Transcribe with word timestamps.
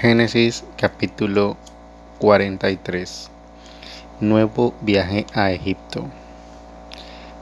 Génesis 0.00 0.64
capítulo 0.78 1.58
43 2.20 3.30
Nuevo 4.20 4.72
viaje 4.80 5.26
a 5.34 5.52
Egipto 5.52 6.06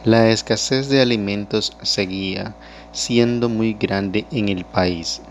La 0.05 0.29
escasez 0.31 0.89
de 0.89 1.01
alimentos 1.01 1.77
seguía 1.83 2.57
siendo 2.91 3.49
muy 3.49 3.75
grande 3.75 4.27
en 4.33 4.49
el 4.49 4.65
país, 4.65 5.23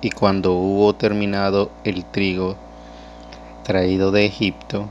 y 0.00 0.10
cuando 0.10 0.54
hubo 0.54 0.92
terminado 0.96 1.70
el 1.84 2.04
trigo 2.04 2.56
traído 3.62 4.10
de 4.10 4.26
Egipto, 4.26 4.88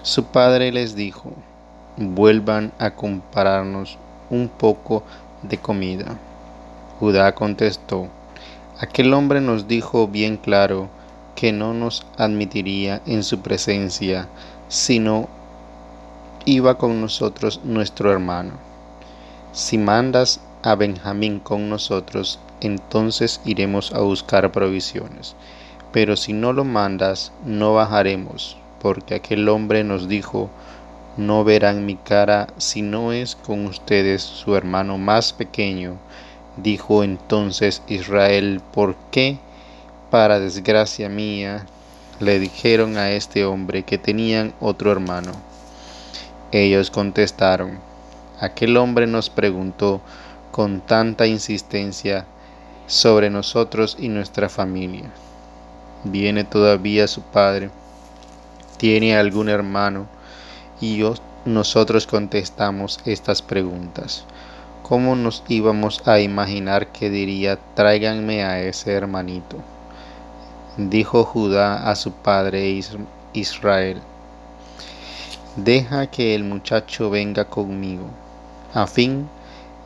su 0.00 0.24
padre 0.24 0.72
les 0.72 0.96
dijo, 0.96 1.34
vuelvan 1.98 2.72
a 2.78 2.92
compararnos 2.92 3.98
un 4.30 4.48
poco 4.48 5.02
de 5.42 5.58
comida. 5.58 6.16
Judá 6.98 7.34
contestó, 7.34 8.08
Aquel 8.80 9.14
hombre 9.14 9.40
nos 9.40 9.68
dijo 9.68 10.08
bien 10.08 10.36
claro 10.36 10.88
que 11.34 11.52
no 11.52 11.74
nos 11.74 12.06
admitiría 12.16 13.00
en 13.06 13.22
su 13.22 13.40
presencia, 13.40 14.28
sino 14.68 15.28
iba 16.44 16.76
con 16.76 17.00
nosotros 17.00 17.60
nuestro 17.64 18.12
hermano. 18.12 18.52
Si 19.52 19.78
mandas 19.78 20.40
a 20.62 20.74
Benjamín 20.74 21.40
con 21.40 21.68
nosotros, 21.68 22.38
entonces 22.60 23.40
iremos 23.44 23.92
a 23.92 24.00
buscar 24.00 24.50
provisiones. 24.52 25.36
Pero 25.92 26.16
si 26.16 26.32
no 26.32 26.52
lo 26.52 26.64
mandas, 26.64 27.32
no 27.44 27.74
bajaremos, 27.74 28.56
porque 28.80 29.14
aquel 29.14 29.48
hombre 29.48 29.84
nos 29.84 30.08
dijo, 30.08 30.50
no 31.16 31.44
verán 31.44 31.86
mi 31.86 31.96
cara 31.96 32.48
si 32.56 32.82
no 32.82 33.12
es 33.12 33.36
con 33.36 33.66
ustedes 33.66 34.22
su 34.22 34.56
hermano 34.56 34.98
más 34.98 35.32
pequeño, 35.32 35.96
Dijo 36.56 37.02
entonces 37.02 37.82
Israel, 37.88 38.60
¿por 38.72 38.94
qué, 39.10 39.38
para 40.14 40.38
desgracia 40.38 41.08
mía, 41.08 41.66
le 42.20 42.38
dijeron 42.38 42.98
a 42.98 43.10
este 43.10 43.44
hombre 43.44 43.82
que 43.82 43.98
tenían 43.98 44.54
otro 44.60 44.92
hermano? 44.92 45.32
Ellos 46.52 46.92
contestaron, 46.92 47.80
aquel 48.38 48.76
hombre 48.76 49.08
nos 49.08 49.28
preguntó 49.28 50.00
con 50.52 50.82
tanta 50.82 51.26
insistencia 51.26 52.26
sobre 52.86 53.28
nosotros 53.28 53.96
y 53.98 54.08
nuestra 54.08 54.48
familia. 54.48 55.10
Viene 56.04 56.44
todavía 56.44 57.08
su 57.08 57.20
padre, 57.22 57.70
tiene 58.76 59.16
algún 59.16 59.48
hermano, 59.48 60.06
y 60.80 61.02
nosotros 61.44 62.06
contestamos 62.06 63.00
estas 63.04 63.42
preguntas. 63.42 64.24
¿Cómo 64.84 65.16
nos 65.16 65.42
íbamos 65.48 66.06
a 66.06 66.20
imaginar 66.20 66.92
que 66.92 67.10
diría, 67.10 67.58
tráiganme 67.74 68.44
a 68.44 68.62
ese 68.62 68.92
hermanito? 68.92 69.73
Dijo 70.76 71.22
Judá 71.22 71.88
a 71.88 71.94
su 71.94 72.10
padre 72.10 72.80
Israel, 73.32 74.02
deja 75.54 76.08
que 76.08 76.34
el 76.34 76.42
muchacho 76.42 77.10
venga 77.10 77.44
conmigo, 77.44 78.06
a 78.72 78.88
fin 78.88 79.28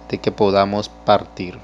de 0.09 0.17
que 0.17 0.33
podamos 0.33 0.89
partir. 0.89 1.59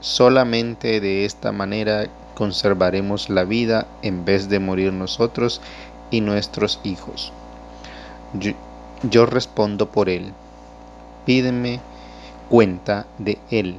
Solamente 0.00 0.98
de 1.00 1.24
esta 1.24 1.52
manera 1.52 2.08
conservaremos 2.34 3.30
la 3.30 3.44
vida 3.44 3.86
en 4.02 4.24
vez 4.24 4.48
de 4.48 4.58
morir 4.58 4.92
nosotros 4.92 5.60
y 6.10 6.20
nuestros 6.20 6.80
hijos. 6.82 7.32
Yo, 8.32 8.50
yo 9.08 9.26
respondo 9.26 9.92
por 9.92 10.08
él. 10.08 10.32
Pídeme 11.24 11.78
cuenta 12.48 13.06
de 13.18 13.38
él. 13.48 13.76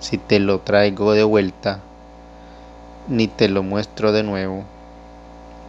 Si 0.00 0.18
te 0.18 0.40
lo 0.40 0.58
traigo 0.58 1.12
de 1.12 1.22
vuelta, 1.22 1.82
ni 3.08 3.28
te 3.28 3.48
lo 3.48 3.62
muestro 3.62 4.12
de 4.12 4.22
nuevo, 4.22 4.64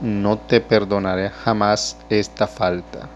no 0.02 0.38
te 0.38 0.62
perdonaré 0.62 1.30
jamás 1.30 1.98
esta 2.10 2.48
falta. 2.48 3.10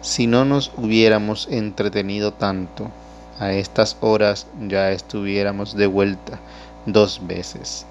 Si 0.00 0.26
no 0.26 0.44
nos 0.44 0.72
hubiéramos 0.76 1.48
entretenido 1.50 2.32
tanto, 2.32 2.90
a 3.38 3.52
estas 3.52 3.96
horas 4.00 4.46
ya 4.68 4.90
estuviéramos 4.92 5.74
de 5.74 5.86
vuelta 5.86 6.38
dos 6.86 7.26
veces. 7.26 7.86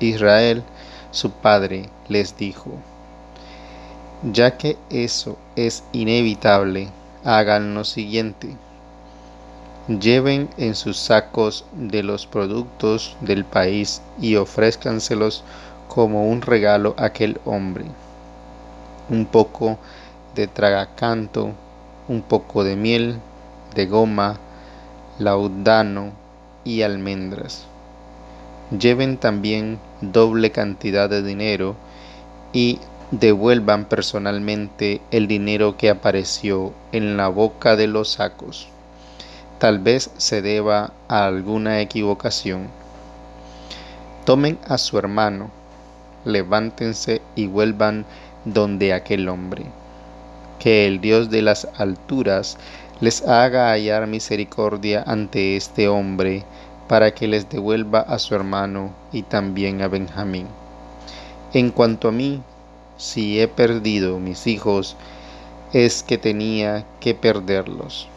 Israel, 0.00 0.62
su 1.10 1.30
padre, 1.30 1.88
les 2.08 2.36
dijo, 2.36 2.70
ya 4.22 4.56
que 4.56 4.76
eso 4.90 5.36
es 5.56 5.84
inevitable, 5.92 6.88
hagan 7.24 7.74
lo 7.74 7.84
siguiente. 7.84 8.56
Lleven 9.88 10.48
en 10.58 10.76
sus 10.76 10.96
sacos 10.96 11.64
de 11.72 12.04
los 12.04 12.28
productos 12.28 13.16
del 13.20 13.44
país 13.44 14.00
y 14.20 14.36
ofrézcanselos 14.36 15.42
como 15.88 16.28
un 16.28 16.40
regalo 16.40 16.94
a 16.96 17.06
aquel 17.06 17.40
hombre. 17.44 17.86
Un 19.10 19.26
poco 19.26 19.78
de 20.36 20.46
tragacanto, 20.46 21.50
un 22.06 22.22
poco 22.22 22.62
de 22.62 22.76
miel, 22.76 23.18
de 23.74 23.86
goma, 23.86 24.38
laudano 25.18 26.12
y 26.64 26.82
almendras. 26.82 27.64
Lleven 28.70 29.16
también 29.16 29.80
doble 30.00 30.52
cantidad 30.52 31.10
de 31.10 31.24
dinero 31.24 31.74
y 32.52 32.78
devuelvan 33.10 33.86
personalmente 33.86 35.00
el 35.10 35.26
dinero 35.26 35.76
que 35.76 35.90
apareció 35.90 36.72
en 36.92 37.16
la 37.16 37.26
boca 37.26 37.74
de 37.74 37.88
los 37.88 38.10
sacos. 38.12 38.68
Tal 39.62 39.78
vez 39.78 40.10
se 40.16 40.42
deba 40.42 40.92
a 41.06 41.24
alguna 41.24 41.80
equivocación. 41.80 42.66
Tomen 44.24 44.58
a 44.66 44.76
su 44.76 44.98
hermano, 44.98 45.52
levántense 46.24 47.22
y 47.36 47.46
vuelvan 47.46 48.04
donde 48.44 48.92
aquel 48.92 49.28
hombre. 49.28 49.66
Que 50.58 50.88
el 50.88 51.00
Dios 51.00 51.30
de 51.30 51.42
las 51.42 51.68
alturas 51.78 52.58
les 53.00 53.22
haga 53.22 53.70
hallar 53.70 54.08
misericordia 54.08 55.04
ante 55.06 55.56
este 55.56 55.86
hombre, 55.86 56.42
para 56.88 57.14
que 57.14 57.28
les 57.28 57.48
devuelva 57.48 58.00
a 58.00 58.18
su 58.18 58.34
hermano 58.34 58.90
y 59.12 59.22
también 59.22 59.80
a 59.80 59.86
Benjamín. 59.86 60.48
En 61.52 61.70
cuanto 61.70 62.08
a 62.08 62.10
mí, 62.10 62.42
si 62.96 63.40
he 63.40 63.46
perdido 63.46 64.18
mis 64.18 64.48
hijos, 64.48 64.96
es 65.72 66.02
que 66.02 66.18
tenía 66.18 66.84
que 66.98 67.14
perderlos. 67.14 68.08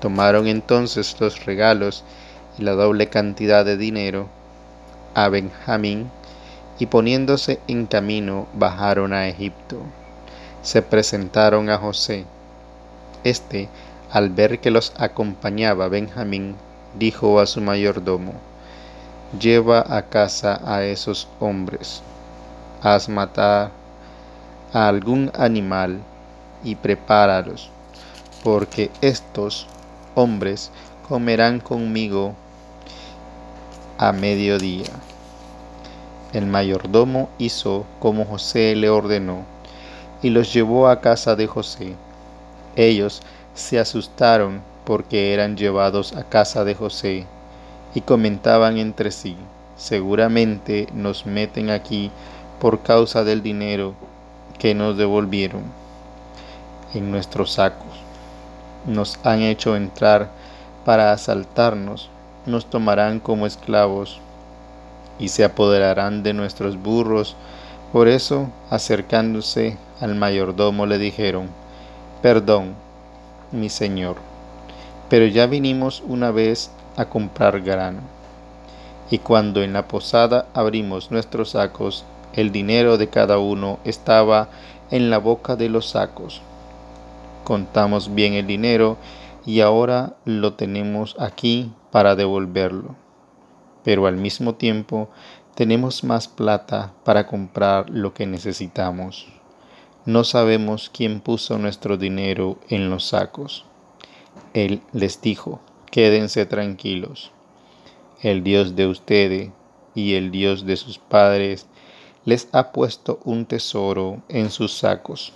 Tomaron 0.00 0.46
entonces 0.46 1.16
los 1.20 1.44
regalos 1.44 2.04
y 2.58 2.62
la 2.62 2.72
doble 2.72 3.08
cantidad 3.08 3.64
de 3.64 3.76
dinero 3.76 4.28
a 5.14 5.28
Benjamín 5.28 6.10
y 6.78 6.86
poniéndose 6.86 7.60
en 7.68 7.86
camino 7.86 8.46
bajaron 8.54 9.12
a 9.12 9.28
Egipto. 9.28 9.82
Se 10.62 10.80
presentaron 10.80 11.68
a 11.68 11.76
José. 11.76 12.24
Este, 13.24 13.68
al 14.10 14.30
ver 14.30 14.60
que 14.60 14.70
los 14.70 14.92
acompañaba 14.98 15.88
Benjamín, 15.88 16.56
dijo 16.98 17.38
a 17.38 17.46
su 17.46 17.60
mayordomo, 17.60 18.32
Lleva 19.38 19.84
a 19.86 20.02
casa 20.02 20.60
a 20.64 20.82
esos 20.82 21.28
hombres, 21.38 22.02
haz 22.82 23.08
matar 23.08 23.70
a 24.72 24.88
algún 24.88 25.30
animal 25.34 26.00
y 26.64 26.74
prepáralos, 26.74 27.70
porque 28.42 28.90
estos 29.02 29.68
hombres 30.14 30.70
comerán 31.08 31.60
conmigo 31.60 32.34
a 33.98 34.12
mediodía. 34.12 34.90
El 36.32 36.46
mayordomo 36.46 37.28
hizo 37.38 37.84
como 37.98 38.24
José 38.24 38.76
le 38.76 38.88
ordenó 38.88 39.44
y 40.22 40.30
los 40.30 40.52
llevó 40.52 40.88
a 40.88 41.00
casa 41.00 41.34
de 41.36 41.46
José. 41.46 41.94
Ellos 42.76 43.22
se 43.54 43.78
asustaron 43.78 44.62
porque 44.84 45.34
eran 45.34 45.56
llevados 45.56 46.14
a 46.16 46.24
casa 46.24 46.64
de 46.64 46.74
José 46.74 47.26
y 47.94 48.02
comentaban 48.02 48.78
entre 48.78 49.10
sí, 49.10 49.36
seguramente 49.76 50.86
nos 50.94 51.26
meten 51.26 51.70
aquí 51.70 52.10
por 52.60 52.82
causa 52.82 53.24
del 53.24 53.42
dinero 53.42 53.94
que 54.58 54.74
nos 54.74 54.96
devolvieron 54.96 55.62
en 56.94 57.10
nuestros 57.10 57.52
sacos. 57.52 58.09
Nos 58.86 59.18
han 59.24 59.42
hecho 59.42 59.76
entrar 59.76 60.30
para 60.84 61.12
asaltarnos, 61.12 62.08
nos 62.46 62.66
tomarán 62.66 63.20
como 63.20 63.46
esclavos 63.46 64.20
y 65.18 65.28
se 65.28 65.44
apoderarán 65.44 66.22
de 66.22 66.32
nuestros 66.32 66.80
burros. 66.80 67.36
Por 67.92 68.08
eso, 68.08 68.48
acercándose 68.70 69.76
al 70.00 70.14
mayordomo, 70.14 70.86
le 70.86 70.98
dijeron, 70.98 71.48
Perdón, 72.22 72.74
mi 73.52 73.68
señor, 73.68 74.16
pero 75.08 75.26
ya 75.26 75.46
vinimos 75.46 76.02
una 76.06 76.30
vez 76.30 76.70
a 76.96 77.06
comprar 77.06 77.60
grano. 77.60 78.00
Y 79.10 79.18
cuando 79.18 79.62
en 79.62 79.72
la 79.72 79.88
posada 79.88 80.46
abrimos 80.54 81.10
nuestros 81.10 81.50
sacos, 81.50 82.04
el 82.34 82.52
dinero 82.52 82.96
de 82.96 83.08
cada 83.08 83.38
uno 83.38 83.78
estaba 83.84 84.48
en 84.90 85.10
la 85.10 85.18
boca 85.18 85.56
de 85.56 85.68
los 85.68 85.90
sacos. 85.90 86.42
Contamos 87.50 88.14
bien 88.14 88.34
el 88.34 88.46
dinero 88.46 88.96
y 89.44 89.58
ahora 89.58 90.14
lo 90.24 90.52
tenemos 90.52 91.16
aquí 91.18 91.72
para 91.90 92.14
devolverlo. 92.14 92.94
Pero 93.82 94.06
al 94.06 94.16
mismo 94.16 94.54
tiempo 94.54 95.10
tenemos 95.56 96.04
más 96.04 96.28
plata 96.28 96.92
para 97.02 97.26
comprar 97.26 97.90
lo 97.90 98.14
que 98.14 98.24
necesitamos. 98.24 99.26
No 100.06 100.22
sabemos 100.22 100.92
quién 100.94 101.18
puso 101.18 101.58
nuestro 101.58 101.96
dinero 101.96 102.56
en 102.68 102.88
los 102.88 103.08
sacos. 103.08 103.64
Él 104.54 104.80
les 104.92 105.20
dijo, 105.20 105.58
quédense 105.90 106.46
tranquilos. 106.46 107.32
El 108.22 108.44
Dios 108.44 108.76
de 108.76 108.86
ustedes 108.86 109.50
y 109.96 110.14
el 110.14 110.30
Dios 110.30 110.66
de 110.66 110.76
sus 110.76 110.98
padres 110.98 111.66
les 112.24 112.48
ha 112.52 112.70
puesto 112.70 113.18
un 113.24 113.44
tesoro 113.44 114.22
en 114.28 114.50
sus 114.50 114.72
sacos, 114.72 115.32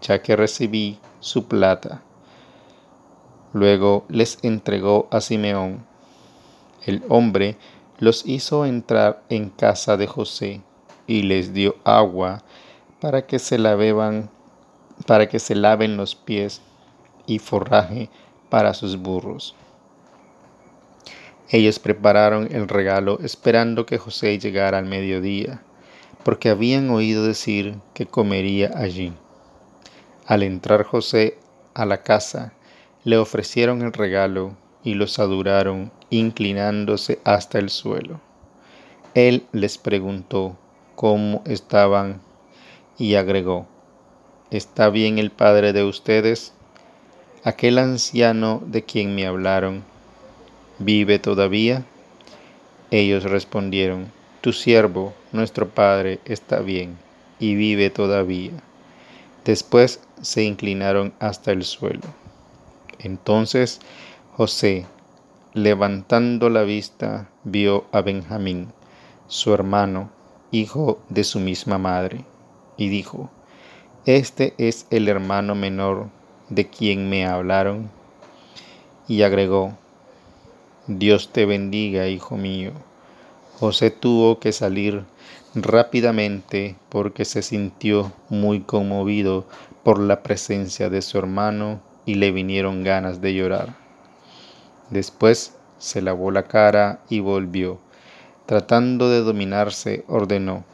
ya 0.00 0.22
que 0.22 0.34
recibí 0.34 0.98
su 1.20 1.46
plata. 1.46 2.02
Luego 3.52 4.04
les 4.08 4.38
entregó 4.42 5.08
a 5.10 5.20
Simeón. 5.20 5.84
El 6.84 7.02
hombre 7.08 7.56
los 7.98 8.26
hizo 8.26 8.64
entrar 8.64 9.22
en 9.28 9.50
casa 9.50 9.96
de 9.96 10.06
José 10.06 10.62
y 11.06 11.22
les 11.22 11.52
dio 11.52 11.76
agua 11.84 12.42
para 13.00 13.26
que 13.26 13.38
se 13.38 13.58
la 13.58 13.74
beban, 13.74 14.30
para 15.06 15.28
que 15.28 15.38
se 15.38 15.54
laven 15.54 15.96
los 15.96 16.14
pies 16.14 16.62
y 17.26 17.38
forraje 17.38 18.08
para 18.48 18.74
sus 18.74 18.96
burros. 18.96 19.54
Ellos 21.50 21.78
prepararon 21.80 22.48
el 22.52 22.68
regalo 22.68 23.18
esperando 23.22 23.84
que 23.84 23.98
José 23.98 24.38
llegara 24.38 24.78
al 24.78 24.86
mediodía, 24.86 25.62
porque 26.22 26.48
habían 26.48 26.90
oído 26.90 27.24
decir 27.24 27.76
que 27.92 28.06
comería 28.06 28.70
allí. 28.76 29.12
Al 30.26 30.42
entrar 30.42 30.84
José 30.84 31.38
a 31.74 31.86
la 31.86 32.02
casa, 32.02 32.52
le 33.04 33.16
ofrecieron 33.16 33.82
el 33.82 33.92
regalo 33.92 34.56
y 34.84 34.94
los 34.94 35.18
adoraron 35.18 35.90
inclinándose 36.10 37.18
hasta 37.24 37.58
el 37.58 37.70
suelo. 37.70 38.20
Él 39.14 39.46
les 39.52 39.78
preguntó 39.78 40.56
cómo 40.94 41.42
estaban 41.46 42.20
y 42.98 43.14
agregó, 43.14 43.66
¿está 44.50 44.90
bien 44.90 45.18
el 45.18 45.30
padre 45.30 45.72
de 45.72 45.84
ustedes? 45.84 46.52
Aquel 47.42 47.78
anciano 47.78 48.62
de 48.66 48.84
quien 48.84 49.14
me 49.14 49.26
hablaron, 49.26 49.82
¿vive 50.78 51.18
todavía? 51.18 51.84
Ellos 52.90 53.24
respondieron, 53.24 54.12
Tu 54.42 54.52
siervo, 54.52 55.14
nuestro 55.32 55.68
padre, 55.68 56.20
está 56.24 56.60
bien 56.60 56.98
y 57.38 57.54
vive 57.54 57.90
todavía. 57.90 58.52
Después 59.44 60.00
se 60.20 60.44
inclinaron 60.44 61.12
hasta 61.18 61.52
el 61.52 61.64
suelo. 61.64 62.02
Entonces 62.98 63.80
José, 64.36 64.86
levantando 65.54 66.50
la 66.50 66.62
vista, 66.62 67.28
vio 67.44 67.84
a 67.92 68.00
Benjamín, 68.00 68.72
su 69.28 69.52
hermano, 69.52 70.10
hijo 70.50 70.98
de 71.08 71.24
su 71.24 71.40
misma 71.40 71.78
madre, 71.78 72.24
y 72.76 72.88
dijo, 72.88 73.30
Este 74.06 74.54
es 74.58 74.86
el 74.90 75.08
hermano 75.08 75.54
menor 75.54 76.08
de 76.48 76.68
quien 76.68 77.08
me 77.08 77.26
hablaron. 77.26 77.90
Y 79.08 79.22
agregó, 79.22 79.76
Dios 80.86 81.30
te 81.32 81.46
bendiga, 81.46 82.08
hijo 82.08 82.36
mío. 82.36 82.72
José 83.60 83.90
tuvo 83.90 84.40
que 84.40 84.52
salir 84.52 85.04
rápidamente 85.54 86.76
porque 86.88 87.26
se 87.26 87.42
sintió 87.42 88.10
muy 88.30 88.60
conmovido 88.60 89.46
por 89.84 90.00
la 90.00 90.22
presencia 90.22 90.88
de 90.88 91.02
su 91.02 91.18
hermano 91.18 91.82
y 92.06 92.14
le 92.14 92.32
vinieron 92.32 92.84
ganas 92.84 93.20
de 93.20 93.34
llorar. 93.34 93.76
Después 94.88 95.58
se 95.76 96.00
lavó 96.00 96.30
la 96.30 96.44
cara 96.44 97.00
y 97.10 97.20
volvió. 97.20 97.78
Tratando 98.46 99.10
de 99.10 99.20
dominarse, 99.20 100.06
ordenó, 100.08 100.64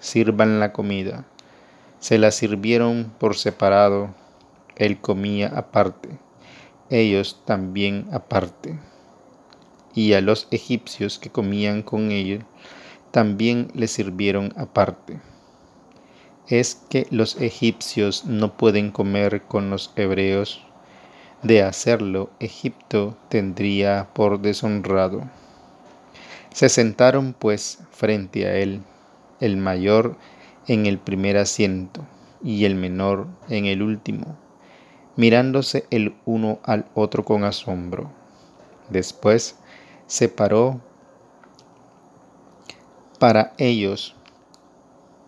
sirvan 0.00 0.60
la 0.60 0.74
comida. 0.74 1.24
Se 1.98 2.18
la 2.18 2.30
sirvieron 2.30 3.10
por 3.18 3.36
separado, 3.36 4.14
él 4.76 5.00
comía 5.00 5.48
aparte, 5.56 6.10
ellos 6.90 7.40
también 7.46 8.06
aparte. 8.12 8.78
Y 9.94 10.12
a 10.12 10.20
los 10.20 10.48
egipcios 10.50 11.18
que 11.18 11.30
comían 11.30 11.82
con 11.82 12.10
ellos, 12.10 12.44
también 13.10 13.68
le 13.74 13.88
sirvieron 13.88 14.52
aparte. 14.56 15.20
Es 16.48 16.76
que 16.88 17.06
los 17.10 17.40
egipcios 17.40 18.24
no 18.24 18.56
pueden 18.56 18.90
comer 18.90 19.42
con 19.42 19.70
los 19.70 19.92
hebreos 19.96 20.62
de 21.42 21.62
hacerlo, 21.62 22.30
Egipto 22.38 23.16
tendría 23.30 24.10
por 24.12 24.40
deshonrado. 24.40 25.22
Se 26.52 26.68
sentaron 26.68 27.32
pues 27.32 27.78
frente 27.90 28.46
a 28.46 28.56
él, 28.56 28.82
el 29.40 29.56
mayor 29.56 30.16
en 30.66 30.84
el 30.84 30.98
primer 30.98 31.38
asiento 31.38 32.04
y 32.42 32.66
el 32.66 32.74
menor 32.74 33.26
en 33.48 33.64
el 33.64 33.80
último, 33.82 34.36
mirándose 35.16 35.86
el 35.90 36.14
uno 36.26 36.58
al 36.62 36.84
otro 36.94 37.24
con 37.24 37.44
asombro. 37.44 38.10
Después 38.90 39.56
se 40.10 40.28
paró 40.28 40.80
para 43.20 43.52
ellos 43.58 44.16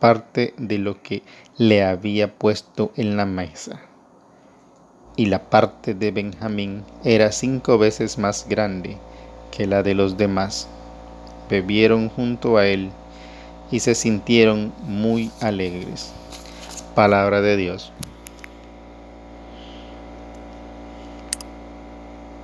parte 0.00 0.54
de 0.58 0.78
lo 0.78 1.00
que 1.04 1.22
le 1.56 1.84
había 1.84 2.34
puesto 2.36 2.90
en 2.96 3.16
la 3.16 3.24
mesa 3.24 3.80
y 5.14 5.26
la 5.26 5.38
parte 5.50 5.94
de 5.94 6.10
Benjamín 6.10 6.82
era 7.04 7.30
cinco 7.30 7.78
veces 7.78 8.18
más 8.18 8.48
grande 8.48 8.96
que 9.52 9.68
la 9.68 9.84
de 9.84 9.94
los 9.94 10.16
demás. 10.16 10.66
Bebieron 11.48 12.08
junto 12.08 12.56
a 12.56 12.66
él 12.66 12.90
y 13.70 13.78
se 13.78 13.94
sintieron 13.94 14.72
muy 14.82 15.30
alegres. 15.40 16.12
Palabra 16.96 17.40
de 17.40 17.56
Dios. 17.56 17.92